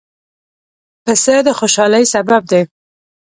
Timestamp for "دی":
2.51-2.61